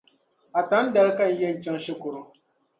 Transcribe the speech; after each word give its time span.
Atani 0.59 0.93
dali 0.95 1.11
ka 1.17 1.25
n 1.29 1.33
yεn 1.39 1.55
chaŋ 1.63 1.77
shikuru. 1.85 2.21